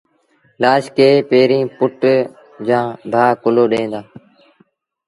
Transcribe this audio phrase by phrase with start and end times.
[0.61, 1.99] لآش کي پيريݩ پُٽ
[2.67, 4.01] جآݩ ڀآ ڪُلهو ڏيݩ دآ